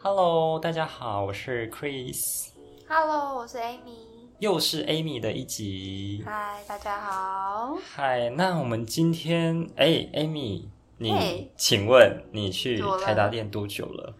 [0.00, 3.96] Hello，大家好，我是 Chris，Hello，我是 Amy。
[4.38, 6.22] 又是 Amy 的一集。
[6.24, 7.76] 嗨，大家好。
[7.96, 14.14] 嗨，那我们今天，哎，Amy，你嘿请问你去台达店多久了？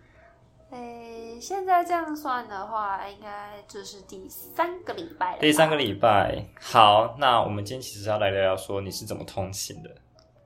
[0.73, 5.39] 诶，现在这样算的话，应该就是第三个礼拜了。
[5.39, 6.45] 第三个礼拜。
[6.61, 9.91] 好，那我们今天其实要来聊聊说你是怎么通勤的。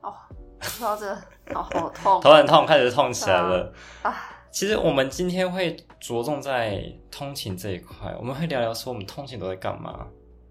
[0.01, 0.13] 哦，
[0.61, 1.89] 说到这个，哦，好
[2.21, 3.73] 痛头很痛，开始痛起来了。
[4.03, 4.15] 啊！
[4.53, 10.07] 其实我们今天会着重在通勤这一块，我们会聊聊说我们通勤都在干嘛，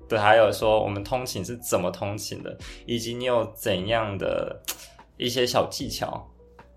[0.09, 4.61] 对，还有说我们通勤是怎么通勤的，以及你有怎样的
[5.17, 6.21] 一些小技巧、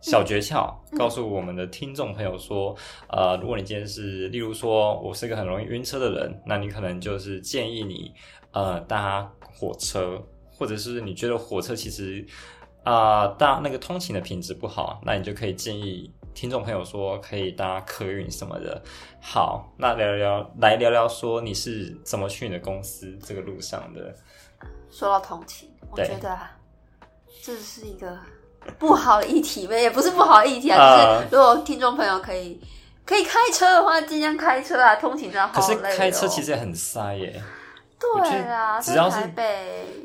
[0.01, 0.99] 小诀窍，嗯。
[0.99, 2.75] 告诉我们的听众朋友说，
[3.09, 8.13] 呃，如果你今天是，例如说我是一个很容易晕车的人，那你可能就是建议你
[8.51, 12.23] 呃搭火车，或者是你觉得火车其实
[12.83, 18.79] 啊、搭那个通勤的品质不好，那你就可以建议听众朋友说可以搭客运什么的。
[19.21, 24.13] 好，那聊聊来聊聊说你是怎么去你的公司这个路上的？
[24.91, 26.51] 说到同情，我对觉得啊，
[27.41, 28.19] 这是一个
[28.77, 32.61] 不好的议题呗，也不是不好的议题啊，呃就是如果听众朋友可以
[33.05, 35.97] 可以开车的话，尽量开车啊，通勤真的可是好累、哦。
[35.97, 37.41] 开车其实也很塞耶，
[37.97, 39.17] 对啊，只要是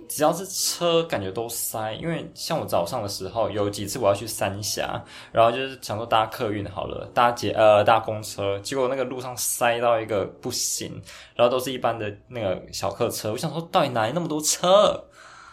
[0.09, 1.93] 只要是车感觉都塞。
[1.95, 5.03] 因为像我早上的时候有几次我要去三峡，
[5.33, 11.03] 然后就是想说搭客运好了，搭捷呃搭公车，结果那个路上塞到一个不行，
[11.35, 15.05] 然后都是一般的那个小客车，我想说到底哪来那么多车？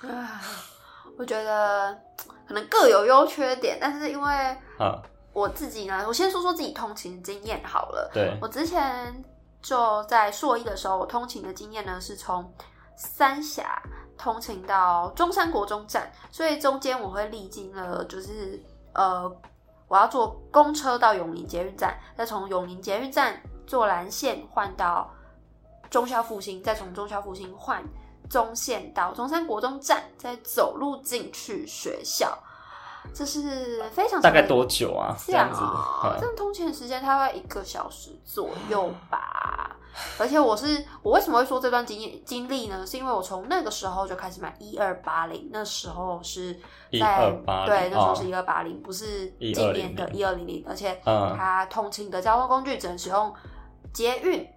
[0.04, 0.42] 啊，
[1.18, 1.98] 我觉得
[2.48, 4.34] 可能各有优缺点，但是因为
[4.78, 5.02] 啊，
[5.34, 8.10] 我自己呢，我先说说自己通勤经验好了。
[8.14, 9.24] 对，我之前
[9.62, 12.54] 就在硕一的时候，我通勤的经验呢是从
[12.96, 13.82] 三峡
[14.18, 19.30] 通勤到中山国中站，所以中间我会历经了就是呃，
[19.88, 25.10] 我要坐公车到永宁捷运站，再从永宁捷运站坐蓝线换到
[25.90, 27.84] 中校复兴，再从中校复兴换
[28.30, 32.38] 中线到中山国中站，再走路进去学校。
[33.14, 35.16] 这是非常大概多久啊？
[35.26, 35.60] 这样子，
[36.20, 39.76] 这样通勤时间大概一个小时左右吧。
[40.20, 42.86] 而且我是我为什么会说这段经验经历呢？
[42.86, 46.54] 是因为我从那个时候就开始买一二八零，那时候是
[47.00, 47.32] 在
[47.66, 53.34] 对，那时候哦是一二八零，不是今年的一二零零，而且嗯它通勤的交通工具只能使用
[53.92, 54.48] 捷运，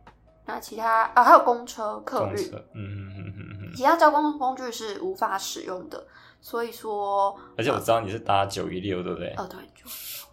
[0.45, 3.73] 那其他啊还有公车、客运，嗯嗯嗯嗯嗯。
[3.75, 6.07] 其他交通工具是无法使用的。
[6.41, 9.29] 所以说，而且我知道你是搭九一六，对不对？
[9.37, 9.91] 哦，对，就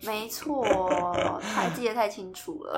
[0.07, 0.63] 没错，
[1.41, 2.77] 还记得太清楚了。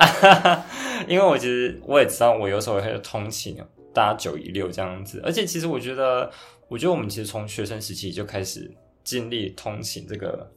[1.07, 3.57] 因为我其实我也知道，我有时候也会通勤
[3.93, 6.31] 搭九一六这样子，而且其实我觉得，
[6.67, 8.71] 我觉得我们其实从学生时期就开始
[9.03, 10.51] 经历通勤这个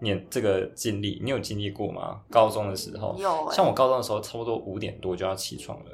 [0.00, 2.20] 年这个经历，你有经历过吗？
[2.30, 5.90] 高中的时候，有欸像我高中的时候，差不多五点多就要起床了。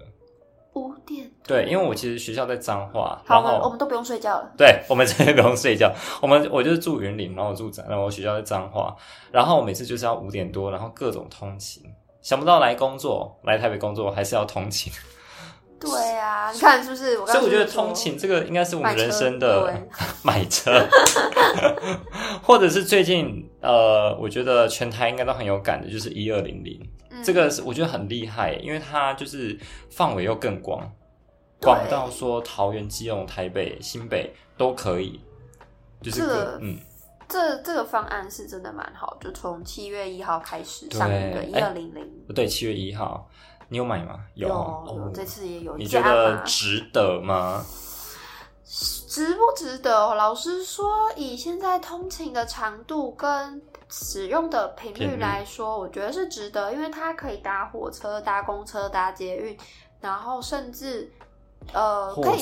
[1.47, 4.53] 对，因为我其实学校在彰化，好，然后我们都不用睡觉了。
[4.57, 5.93] 对，我们真的不用睡觉。
[6.21, 8.95] 我们我就是住云林，然后我住彰，然后我学校在彰化，
[9.31, 11.83] 然后我每次就是要五点多，然后各种通勤。
[12.21, 14.93] 想不到来工作，来台北工作还是要通勤，
[15.81, 17.19] 对啊，你看是不是？
[17.19, 19.75] 我所以我觉得通勤这个应该是我们人生的对
[20.23, 20.87] 买车，
[22.41, 29.59] 或者是最近呃，我觉得全台应该都很有感的，就是一二零零，嗯这个是我觉得很厉害，因为它就是
[29.91, 31.02] 范围又更广，对
[31.63, 35.21] 广到说桃园、基隆、台北、新北都可以，
[36.03, 36.79] 就是这各个嗯。
[37.29, 43.27] 这这个方案是真的蛮好，就从七月一号开始对上映的一哎二零零，不对，七月一号，
[43.69, 44.21] 你有买吗？
[44.35, 47.65] 有哦有这次也有你觉得，值得吗？
[48.65, 50.15] 值不值得？
[50.15, 59.57] 老实说，以现在通勤的长度跟使用的频率来说，我觉得是值得，因为它可以搭火车、搭公车、搭捷运，
[60.01, 61.11] 然后甚至
[61.73, 62.41] 呃火可以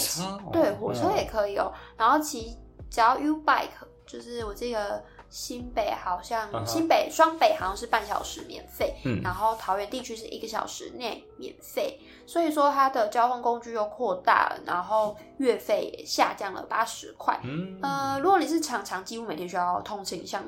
[0.53, 1.72] 对火车嗯也可以哦。
[1.97, 2.56] 然后骑
[2.91, 3.69] 只要 U bike，
[4.06, 17.39] 就是我记得新北好像、新北双北好像是半小时免费，嗯然后桃园地区是一个小时内免费，所以说它的交通工具又扩大了，然后月费也下降了八十块。
[17.45, 20.42] 嗯，呃，如果你是常常几乎每天需要通勤，像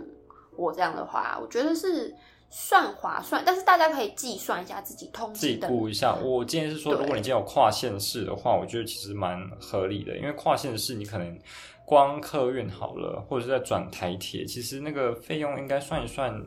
[0.56, 2.12] 我这样的话，我觉得是
[2.54, 5.56] 算划算，但是大家可以计算一下自己通自己。
[5.56, 6.14] 估一下。
[6.16, 11.38] 我建议是说，如果你今天有跨县市的话，我觉得其实蛮合理的，因为跨县市你可能
[11.86, 16.38] 光客运好了，或者是在转台铁，其实那个费用应该算一算，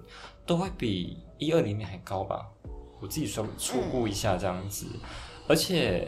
[0.46, 2.46] 都会比一二零年还高吧。
[3.02, 4.86] 我自己说初估一下这样子，
[5.48, 6.08] 而且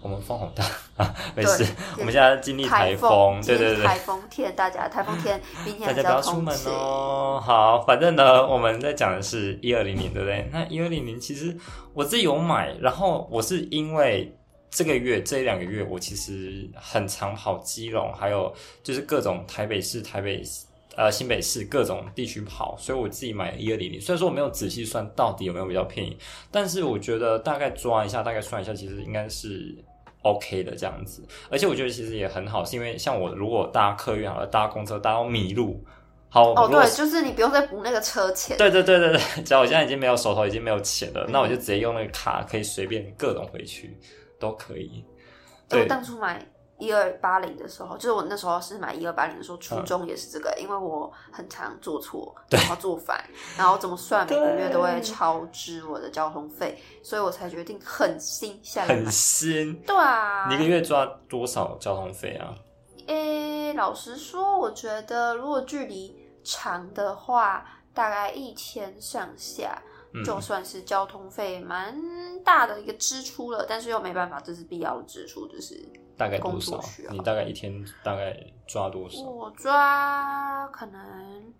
[0.00, 0.64] 我们风好大
[0.96, 1.66] 啊，没事，
[1.98, 6.56] 我们现在经历台风，对对对，台风天，大家台风天，明天大家不要出门。
[6.66, 7.42] 哦。
[7.44, 10.48] 好，反正呢，我们在讲的是一二零零，对不对？
[10.52, 11.56] 那一二零零其实
[11.94, 14.32] 我自己有买，然后我是因为
[14.70, 18.54] 这个月这一两个月，我其实很常跑基隆，还有
[18.84, 20.64] 就是各种台北市、台北市
[20.96, 24.00] 呃新北市各种地区跑，所以我自己买一二零零。
[24.00, 26.16] 虽然说我没有仔细算到底有没有比较便宜，
[26.52, 29.76] 但是我觉得大概抓一下，大概算一下，其实应该是。
[30.32, 35.82] OK 的这样子，而且我觉得其实也很好，是因为像我如果搭客运好了，搭公车搭到迷路，
[36.28, 38.56] 好，哦，对，就是你不用再补那个车钱。
[38.56, 43.98] 对对对对对，只要我现在已经没有手头已经没有钱了，那我就直接用那个卡，可以随便各种回去，
[44.38, 45.04] 都可以。
[45.68, 46.44] 对我当初买
[46.78, 53.22] 一二八零的时候，就是我那时候是买一二八零的时候，初衷也是这个，因为我很常做错，然后做反，
[53.56, 59.12] 然后怎么算每个月都会超支我的交通费，所以我才决定狠心下来买很。
[59.12, 59.80] 新。
[59.82, 62.54] 对啊，你一个月抓多少交通费啊？
[63.06, 66.14] 诶，老实说，我觉得如果距离
[66.44, 69.82] 长的话，大概一千上下，
[70.14, 71.98] 嗯就算是交通费蛮
[72.44, 75.74] 大的一个支出了，但是又没办法，这是必要的支出，就是
[76.18, 76.78] 大概多少
[77.10, 77.72] 你大概一天
[78.02, 78.36] 大概
[78.66, 79.22] 抓多少？
[79.22, 81.54] 我抓可能，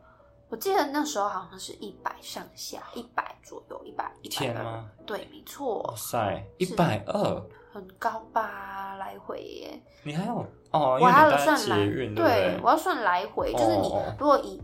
[0.48, 4.54] 我记得那时候好像是一百上下，一百左右，一百一天？
[4.54, 4.90] 吗？
[5.06, 9.80] 对，没哇错，塞，一是百二，很高吧，来回耶。
[10.02, 10.34] 你还有
[10.72, 10.98] 哦？
[11.00, 12.60] 我还有为你搭算来，捷运，对？
[12.62, 13.88] 我要算来回，就是你
[14.18, 14.60] 如果以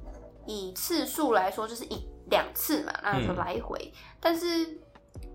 [0.46, 3.92] 以次数来说，就是一两次嘛，那就嗯来回。
[4.20, 4.80] 但是，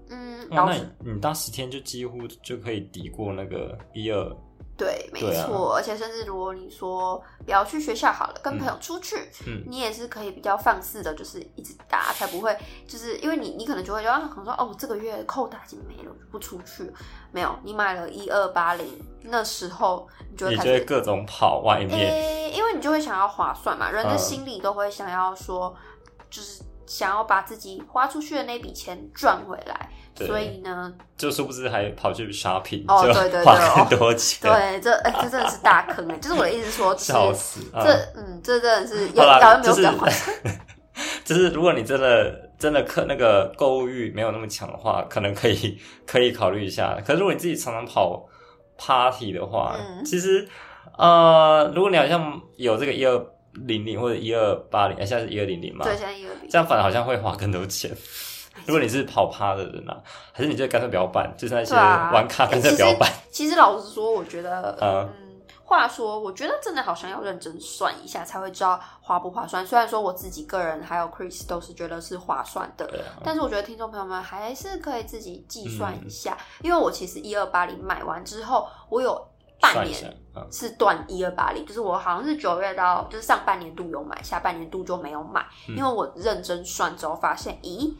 [0.09, 4.35] 嗯，哇，那你你搭十天就几乎就可以抵过那个一二，
[4.79, 16.93] 对，没错，而且甚至如果你说不要去学校好了，跟朋友出去，嗯你也是可以比较放肆的，就是一直打，才不会就是因为你你可能就会觉得能说哦这个月扣打已经没了，不出去了。
[17.31, 18.87] 没有，你买了一二八零，
[19.23, 20.79] 那时候你就会你开始。
[20.85, 22.11] 各种跑外面。
[22.11, 25.75] 诶、因为你就会想要划算嘛，人的嗯心里都会想要说，
[26.29, 37.61] 就是想要把自己花出去的那笔钱赚回来，对所以呢，就殊不知还跑去 shopping，哦就对对对花更多钱，对，这哎、这真的是 大坑哎、就是我的意思说， 笑死。
[37.73, 40.37] 嗯这嗯，这真的是要好啦，要没有就是比较划算。
[41.23, 46.97] 就是如果你真的真的客那个购物欲没有那么强的话，可能可以可以考虑一下。
[47.05, 48.27] 可是如果你自己常常跑
[48.77, 50.45] party 的话，嗯其实
[50.97, 53.17] 呃，如果你好像有这个一二
[53.53, 57.89] 零零或者一二八零，哎现在是一二零零嘛，对，现在一二零这样反而好像会花更多钱。
[58.65, 59.97] 如果你是跑趴的人啊，
[60.33, 63.11] 还是你就干脆不要办，就是那些玩咖干脆其实不要办。
[63.31, 65.09] 其实老实说，我觉得，嗯。
[65.21, 69.63] 嗯，话说，我觉得真的好像要认真算一下，才会知道划不划算。
[69.65, 79.15] 虽然说我自己个人还有 Chris 都是觉得是划算的，啊，但是我觉得听众朋友们还是可以自己计算嗯一下，因为我其实一二八零买完之后，我有
[79.61, 85.75] 半年，嗯，是断一二八零，就是我好像是九月到就是上半年度有买，下半年度就没有买，嗯。
[85.77, 87.93] 因为我认真算之后发现，咦，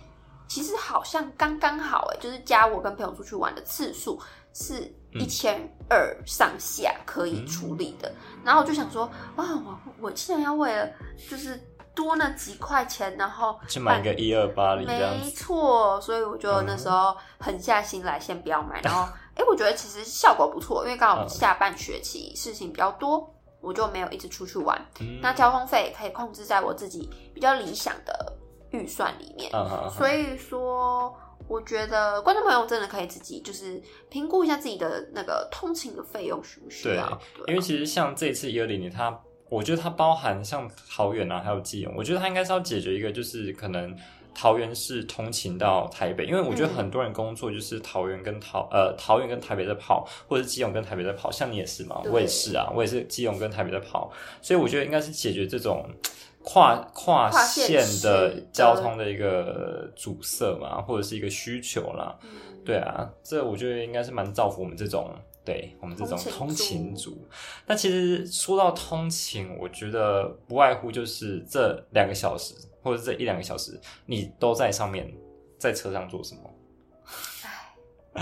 [0.49, 4.19] 其实好像刚刚好哎，就是加我跟朋友出去玩的次数
[4.53, 4.81] 是
[5.13, 5.21] 嗯。
[5.21, 5.59] 一千
[5.89, 8.13] 二上下可以处理的，
[8.43, 10.87] 然后我就想说，哦，我我竟然要为了
[11.27, 11.59] 就是
[11.95, 18.79] 多那几块钱，然后去买一个一二八零没，错，所以我就那时候狠下心来，先不要买。
[18.85, 21.27] 然后，哎、我觉得其实效果不错，因为刚好嗯。
[21.29, 24.79] 下半学期事情比较多，我就没有一直出去玩。
[24.99, 25.19] 嗯。
[25.23, 28.31] 那交通费可以控制在我自己比较理想的
[28.71, 29.51] 预算里面。
[29.89, 31.15] 所以说，
[31.47, 36.93] 我觉得观众朋友真的可以自己就是评估一下自己的那个通勤的费用需不需要。
[36.93, 43.97] 对啊因为其实像这一次一二零零，它我觉得它包含像桃园啊，还有基隆，我觉得它应该是要解决一个，就是可能
[44.35, 55.83] 桃园是通勤到台北，因为我觉得嗯很多人工作就是桃园跟桃呃桃园跟台北在跑，或者是基隆跟台北在跑，像你也是嘛，我也是啊，我也是基隆跟台北在跑，所以我觉得应该是解决这种。
[56.51, 62.29] 跨跨跨县县市的的交通的一个阻塞嘛，或者是一个需求啦，嗯
[62.65, 65.13] 对啊，这我觉得应该是蛮造福我们这种，
[65.45, 67.23] 对我们这种通勤族。
[67.67, 75.11] 那其实说到通勤，我觉得不外乎就是这两个小时，或者这一两个小时，你都在上面，
[75.59, 76.41] 在车上做什么？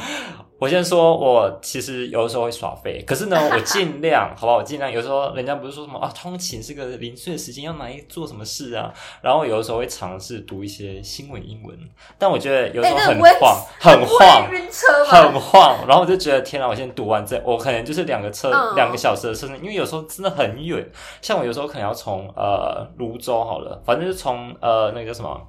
[0.60, 4.58] 我先说，我其实有的时候会耍废，可是呢， 我尽量，好不好？
[4.58, 4.92] 我尽量。
[4.92, 8.92] 有时候人家不是说什么啊，通勤是个零碎的时间，要拿来做什么事啊？
[9.22, 11.78] 然后有的时候会尝试读一些新闻英文，
[12.18, 15.40] 但我觉得有时候很晃，很晃，晕车很？
[15.40, 16.68] 晃，然后我就觉得天哪！
[16.68, 20.84] 我先读完这，我可能就是两个车嗯两、个小时的车程，因为有时候真的很远。
[21.22, 25.40] 像我有时候可能要从呃泸州好了，反正就从呃那个叫什么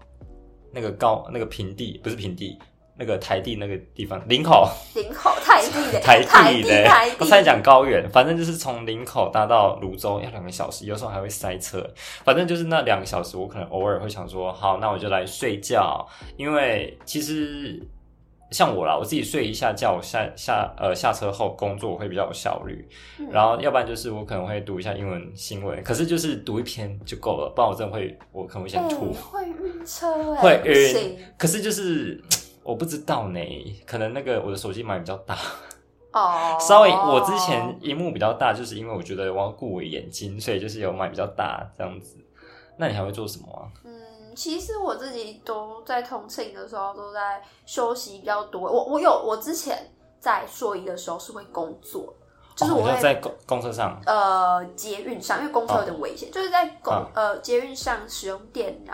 [0.72, 2.58] 那个高那个平地不是平地，
[2.98, 4.68] 那个台地那个地方，林口。
[4.94, 11.88] 林口台地的 台地的，台地，我差点讲高原，反正就是从林口搭到泸州要两个小时，有时候还会塞车。
[12.24, 16.04] 反正就是那两个小时，我可能偶尔会想说，好，那我就来睡觉，
[16.36, 17.80] 因为其实
[18.50, 22.84] 像我啦，我自己睡一下觉，我下下呃下车后工作会比较有效率。
[23.30, 31.16] 然后要不然就是我可能会读一下英文新闻，可是就是读一篇就够了，不然我真的会我可能会想吐，会晕车，会晕。
[31.36, 32.20] 可是就是。
[32.68, 33.40] 我不知道呢，
[33.86, 35.34] 可能那个我的手机买比较大
[36.12, 42.18] 哦， 稍微我之前荧幕比较大，就是因为我觉得我要顾我眼睛，所以就是有买比较大这样子。
[42.76, 43.72] 那你还会做什么啊？
[43.84, 48.60] 嗯，其实我自己都在通勤的时候都在休息比较多。
[48.70, 52.12] 我我有我之前在硕一的时候是会工作。
[52.58, 58.92] 就是我会在公公车上，呃，捷运上，因为公车有点危险，就是在公呃捷运上使用电脑，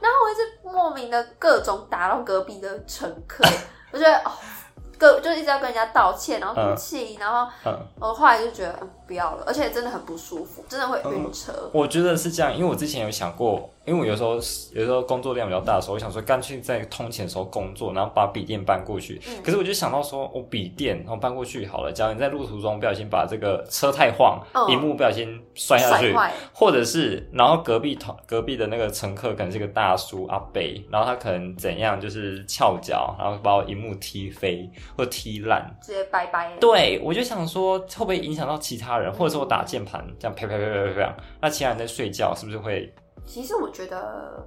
[0.00, 3.44] 然后我一直莫名的各种打到隔壁的乘客，
[3.92, 4.32] 我觉得哦。
[4.96, 7.50] 各就一直要跟人家道歉，然后哭泣，然后
[7.98, 11.52] 我后来就觉得不要了，而且真的很不舒服，真的会晕车。
[11.72, 19.20] 我觉得是这样，因为我之前有想过，因为我有时候有时候工作量比较大的时候，我想说干脆在通勤的时候工作，然后把笔电搬过去。
[19.42, 26.14] 可是我就想到说，我笔电然后搬过去好了，假如你在路途中不小心把这个车太晃，荧幕不小心摔下去，
[26.52, 34.70] 或者是然后隔壁同隔壁的那个乘客可能是个大叔阿伯，然后他可能怎样就是翘脚，然后把我荧幕踢飞。
[34.96, 36.56] 或踢烂，直接拜拜。
[36.60, 42.92] 对，我就想说，会不会影响到其他人，或者说我打键盘这样啪啪啪啪啪，那其他人在睡觉是不是会？
[43.26, 44.46] 其实我觉得，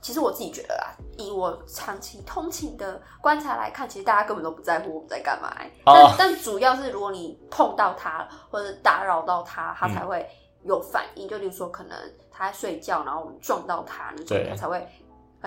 [0.00, 5.54] 其实我自己觉得啦，以我长期通勤的观察来看，其实大家根本都不在乎我们在干嘛。
[5.84, 10.26] 但但主要是，如果你碰到他或者打扰到他，他才会
[10.64, 11.28] 有反应。
[11.28, 11.96] 就例如说，可能
[12.30, 14.86] 他在睡觉，然后我们撞到他，那种他才会。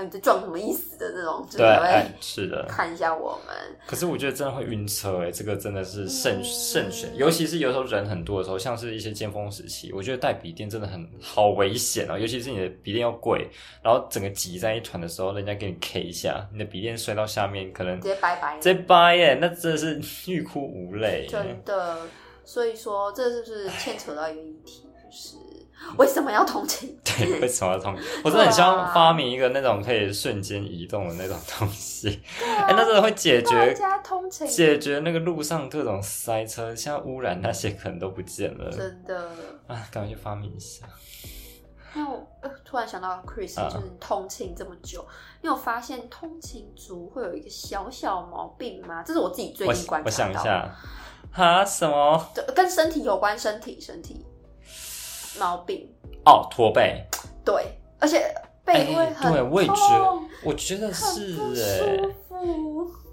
[0.03, 1.48] 你在撞什么意思的那种？
[1.51, 3.56] 对，是的，看一下我们。
[3.88, 12.18] 可是我觉得真的会晕车哎，这个真的是慎慎选，尤其是有时候人很多的时候，像是一些尖峰时期，我觉得带笔电真的很好危险哦。
[12.18, 13.50] 尤其是你的笔电又贵，
[13.82, 20.01] 然后整个挤在一团的时候，人家给你 K 一下，你的笔电摔到下面，可能直接拜拜，直接拜耶，那真的是
[20.32, 21.27] 欲哭无泪。
[21.29, 22.00] 真的，
[22.44, 25.38] 所以说这是不是牵扯到一个议题，就是。
[25.98, 26.98] 为什么要通勤？
[27.04, 28.04] 对，为什么要通勤？
[28.24, 32.22] 我真的很希望发明一个那种可以瞬间移动的那种东西。
[32.42, 38.70] 哎，那真的会解决通勤，解决那个路上各种塞车、像污染那些，可能都不见了。
[38.72, 39.30] 真的
[39.68, 40.86] 啊，赶快去发明一下。
[41.96, 42.24] 那我
[42.64, 45.04] 突然想到，Chris，就是通勤这么久，
[45.42, 49.02] 你有发现通勤族会有一个小小毛病吗？
[49.02, 50.06] 这是我自己最近观察到。
[50.06, 50.76] 我想一下，
[51.32, 52.32] 哈，什么？
[52.56, 53.38] 跟身体有关？
[53.38, 54.24] 身体，身体。
[55.38, 55.86] 毛病。
[56.26, 57.04] 哦，驼背，
[57.44, 57.66] 对，
[58.00, 58.34] 而且
[58.64, 62.00] 背会很对，我也觉得，我觉得是哎，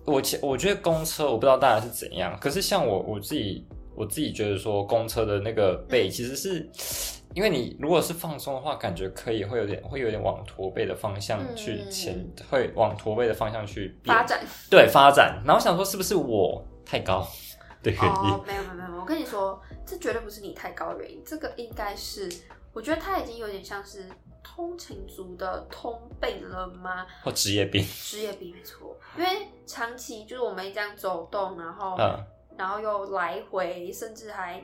[0.04, 6.68] 我我觉得公车，我不知道大家是怎样，可是像我我自己，我自己觉得说公车的那个背，其实是
[7.34, 15.40] 因为你如果是放松的话，感觉可以会有点会有点往驼背的方向去前，会往驼背的方向去发展，对发展。
[15.46, 17.26] 然后想说是不是我太高？
[18.00, 22.28] 哦，没有没有没有，我跟你说，这绝对不是你太高的原因，这个应该是，
[22.72, 24.06] 我觉得他已经有点像是
[24.42, 27.06] 通勤族的通病了吗？
[27.22, 27.84] 或职业病？
[27.84, 31.96] 职业病没错，因为长期就是我们这样走动，然后，
[32.56, 34.62] 然后又来回，甚至还，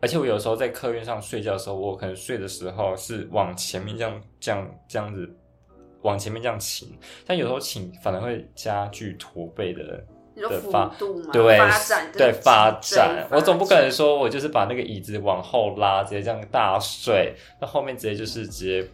[0.00, 5.28] 而且我有时候在客运上睡觉的时候，我可能睡的时候是往前面这样这样这样子
[6.02, 10.04] 往前面这样倾，但有时候倾反而会加剧驼背的。
[10.36, 18.88] 的发度嘛，对发展，对发展，我总不可能说我就是把那个椅子往后拉，直接这样大睡，那后面直接就是直接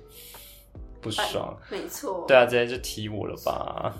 [1.00, 3.94] 不爽，没错，对啊，直接就踢我了吧。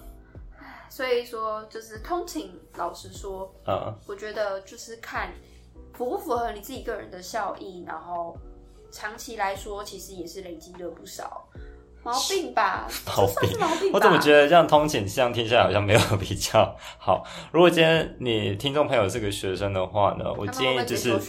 [0.89, 5.33] 所以说就是通勤，老实说，嗯，我觉得就是看
[5.95, 8.37] 符不符合你自己个人的效益，然后
[8.91, 11.49] 长期来说，其实也是累积了不少。
[12.03, 13.27] 毛病吧， 毛
[13.81, 13.91] 病。
[13.93, 17.23] 我怎么觉得这样通勤这样听下来好像没有比较好？
[17.53, 21.13] 如果今天你听众朋友是个学生的话呢，我建议就是，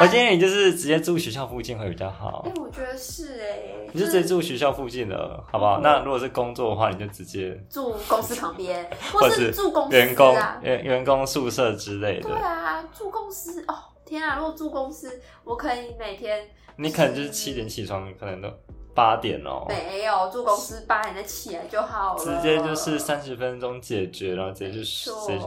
[0.00, 2.44] 我建议你就是直接住学校附近会比较好。
[2.46, 5.78] 哎，我觉得是哎，你就直接住学校附近的，好不好？
[5.80, 12.30] 那如果是工作的话，你就直接住公司旁边， 或是住公司员工员员工宿舍之类的。
[12.30, 14.36] 对啊，住公司哦，天啊！
[14.38, 18.48] 如果住公司，我可以每天，你可能就是七点起床，可能都。
[18.94, 25.38] 八点哦，没有住公司八点再起来就好了，直接就是三十分钟解决，然后直接就睡。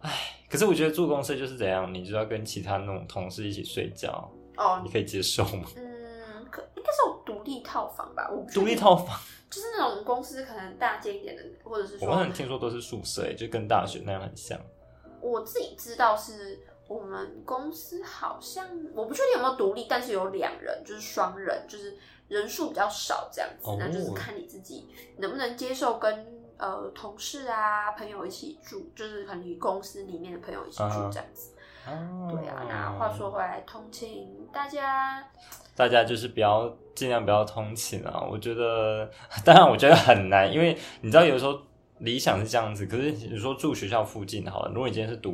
[0.00, 0.10] 唉，
[0.50, 5.68] 可是我觉得住公司就是怎样，你就要跟其他那种同事一起睡觉哦，你可以接受吗？
[5.76, 8.28] 嗯，可应该是有独立套房吧？
[8.30, 9.18] 我独立套房，
[9.50, 14.58] 就是那种公司可能大间一点的，或者是我说好像听说都是宿舍、欸，就跟大学那样很像。
[15.20, 16.58] 我自己知道是
[16.90, 26.26] 我们公司好像我不确定有没有独立，但是有两人，就是双人，就是人数比较少这样子，哦那就是看你自己能不能接受跟
[26.58, 31.52] 呃同事啊朋友一起住，就是可能你公司里面的朋友一起住嗯这样子。
[31.86, 35.24] 哦对啊，那话说回来，通勤大家
[35.76, 38.26] 大家就是不要尽量不要通勤啊！
[38.28, 39.08] 我觉得，
[39.44, 41.56] 当然我觉得很难，因为你知道有时候
[42.00, 45.32] 理想是这样子，可是你说住学校附近好了，如果你今天是读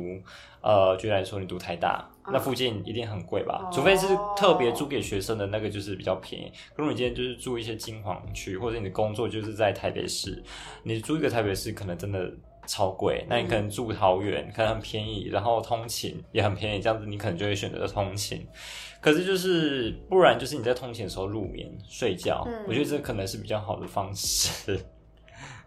[0.61, 3.61] 呃，举例来说你读台大，嗯那附近一定很贵吧？
[3.63, 6.51] 哦除非是特别租给学生的那个，就是比较便宜。
[6.75, 10.43] 如果你今天就是住一些金黄区，或者你的工作就是在台北市，
[10.83, 12.31] 你租一个台北市可能真的。
[12.69, 18.45] 超贵，那你可能住桃园，可能很便宜，然后通勤也很便宜，这样子你可能就会选择通勤。
[18.99, 24.77] 可是就是不然，就是你在通勤的时候入眠睡觉，嗯我觉得这可能是比较好的方式。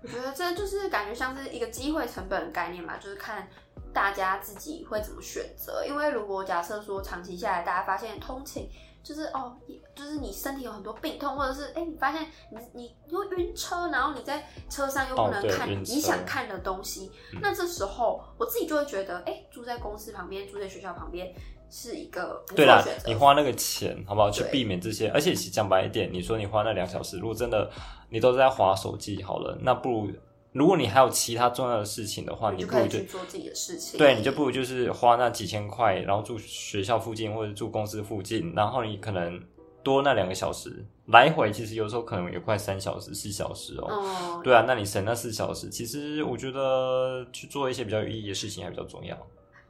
[0.02, 3.48] 我觉得这就是感觉像是一个机会成本的概念嘛，就是看
[3.92, 5.84] 大家自己会怎么选择。
[5.86, 8.68] 因为如果假设说长期下来，大家发现通勤
[9.02, 9.56] 就是哦，
[9.94, 17.10] 就是你身体有很多病痛，或者是哎，你发现你你又晕车，然后你在车上又不能看你想看的东西，
[17.40, 21.34] 那这时候我自己就会觉得，哎，住在公司旁边，住在学校旁边
[21.70, 23.08] 是一个不错对啦的选，择。
[23.08, 24.30] 你花那个钱好不好？
[24.30, 27.70] 去避免这些，而且其实讲白一点，你说你花那两小时，如果真的
[28.08, 30.10] 你都在划手机好了，那不如
[30.52, 33.96] 如果你还有其他重要的事情的话，你不如就去做自己的事情。
[33.96, 39.40] 对，你就不如就是花那几千块，然后住学校附近或者住公司附近，然后你可能
[39.84, 43.86] 多那两个小时来回，其实有时候可能也快三小时、四小时哦。
[43.90, 49.16] 嗯，对啊，那你省那四小时，其实我觉得去做一些比较有意义的事情还比较重要。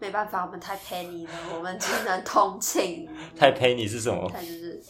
[0.00, 3.08] 没办法，我们太 penny 了，我们只能通情。
[3.38, 4.28] 太 penny 是什么？
[4.32, 4.82] 它就是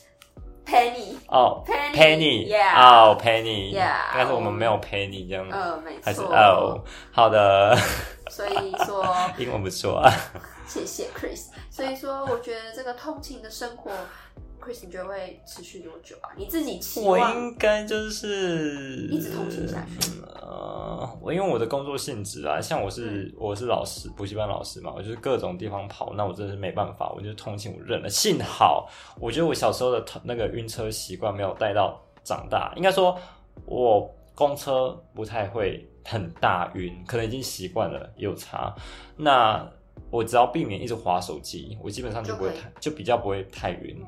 [0.64, 6.32] penny，哦 Penny，penny，yeah 哦 penny，Yeah，但是我们没有 penny 这样，呃，没还是错。
[6.32, 7.76] 哦，好的，
[8.30, 9.04] 所以说，
[9.36, 10.12] 英文不错啊。
[10.66, 11.46] 谢谢 Chris。
[11.68, 13.90] 所以说，我觉得这个通勤的生活
[14.60, 16.30] ，Chris 你觉得会持续多久啊？
[16.36, 20.20] 你自己期我望应该就是一直通勤下去。
[20.32, 28.08] 呃，我因为我的工作性质啊，像我是、嗯我是老师，补习班老师嘛，我就是各种地方跑，那我真的是没办法，我就通勤我认了。
[28.08, 33.16] 幸好我觉得我小时候的那个晕车习惯没有带到长大，应该说
[33.64, 38.74] 我公车不太会很大晕，可能已经习惯了，有差。
[39.16, 39.70] 那
[40.10, 44.04] 我只要避免一直划手机，我基本上就不会就可以太就比较不会太晕。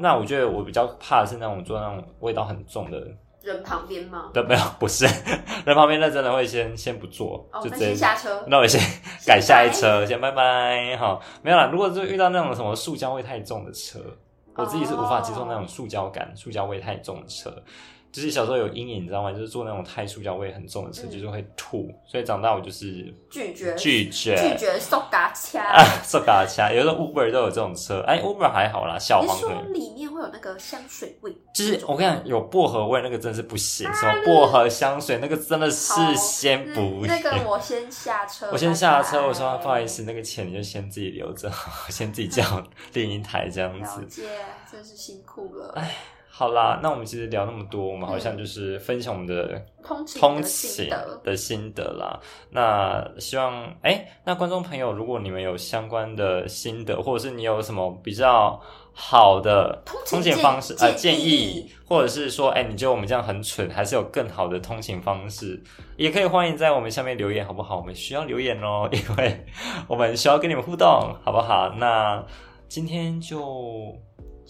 [0.00, 2.98] 哦那我觉得我比较怕的是那种做那种味道很重的，
[3.42, 4.30] 人旁边吗？
[4.32, 5.04] 对，没有，不是
[5.66, 8.42] 人旁边那真的会先先不坐，哦，就直接先下车。
[8.48, 8.80] 那我先
[9.26, 11.68] 改下一车，先拜拜，好，没有啦。
[11.70, 14.00] 如果是遇到那种什么塑胶味太重的车，
[14.56, 17.50] 我自己是无法接受那种塑胶感、塑胶味太重的车。
[18.12, 19.32] 就是小时候有阴影，你知道吗？
[19.32, 21.88] 就是坐那种太塑胶味很重的车，嗯就是会吐。
[22.06, 25.62] 所以长大我就是拒绝拒绝拒绝 送嘎掐。
[25.62, 26.72] 啊，受嘎掐。
[26.72, 29.48] 有时候 Uber 都有这种车，哎，Uber 还好啦，小黄车。
[29.72, 31.32] 里面会有那个香水味？
[31.54, 38.48] 就是我跟你讲，有薄荷味那个真是不行，啊什么薄荷香水那个真的是先不嗯那个我先下车。
[38.52, 42.42] 我先下车，我说不好意思，那个钱你就先自己留着，我 先自己叫
[42.92, 44.04] 另一台这样了子。
[44.06, 44.22] 解，
[44.70, 45.74] 真是辛苦了。
[46.32, 52.18] 好啦，那我们其实聊那么多，我们好像就是分享我们的通勤通的心勤得，的心得啦。
[52.50, 58.58] 那希望哎、那观众朋友，如果你们有相关的心得，或者是你有什么比较
[58.92, 65.60] 好的通通勤勤方式呃建建议，或者是说哎、你觉得我们这样很蠢，还是有更好的通勤方式，
[65.96, 67.76] 也可以欢迎在我们下面留言，好不好？
[67.76, 69.44] 我们需要留言哦， 因为
[69.88, 70.86] 我们需要跟你们互动，
[71.24, 71.74] 好不好？
[71.76, 72.24] 那
[72.68, 73.94] 今天就。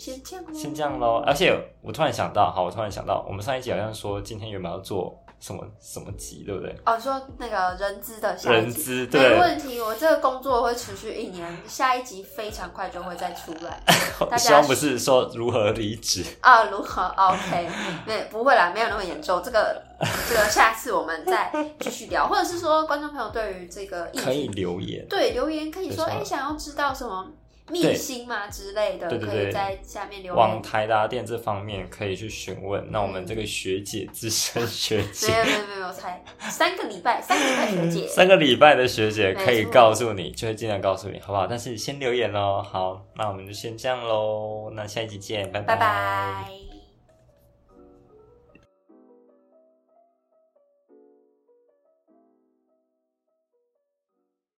[0.00, 1.22] 先这样先这样喽。
[1.26, 6.74] 而且我突然想到，好，我突然想到，我们上一集好像说今天原本要做什么什么集，对不对？
[6.86, 8.66] 哦，说那个人资的下一集。
[8.66, 13.82] 人资，没对，问题，我这个工作会持续一年，下一集非常快就会再出来
[14.38, 16.24] 希望不是说如何离职。
[16.40, 16.64] 啊。
[16.70, 17.68] 如何？OK，
[18.06, 19.42] 没不会啦，没有那么严重。
[19.42, 19.82] 这个
[20.28, 27.26] 这个下次我们再继续聊，或者是说观众朋友对于这个议可以，留言，对留言可以说，对哎，想要知道什么
[27.70, 30.60] 秘对辛嘛之类的，对对对可以在下面留言往。
[30.60, 32.84] 台达店这方面可以去询问。
[32.90, 38.06] 那我们这个学姐，资深学姐没姐，有没有没有，才 三个礼拜，三个礼拜学姐。
[38.10, 41.46] 三个礼拜的学姐可以告诉你，就会尽量告诉你，好不好？
[41.46, 42.62] 但是先留言喽。
[42.62, 44.70] 好，那我们就先这样喽。
[44.74, 46.59] 那下一集见，拜拜拜。